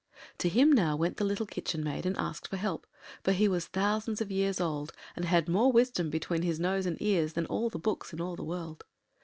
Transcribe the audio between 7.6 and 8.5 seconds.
the books in all the